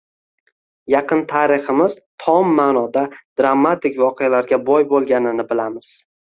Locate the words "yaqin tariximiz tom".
0.93-2.57